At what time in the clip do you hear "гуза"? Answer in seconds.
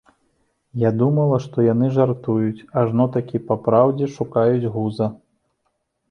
4.79-5.11